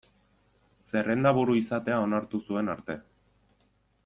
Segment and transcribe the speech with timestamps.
[0.87, 3.01] Zerrendaburu izatea onartu zuen arte.